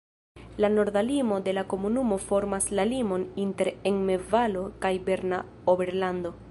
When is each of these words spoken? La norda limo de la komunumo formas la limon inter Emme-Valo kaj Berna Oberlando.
La 0.57 0.67
norda 0.67 1.03
limo 1.03 1.35
de 1.47 1.53
la 1.57 1.63
komunumo 1.75 2.17
formas 2.23 2.69
la 2.79 2.87
limon 2.95 3.29
inter 3.47 3.73
Emme-Valo 3.93 4.69
kaj 4.87 4.97
Berna 5.11 5.45
Oberlando. 5.75 6.39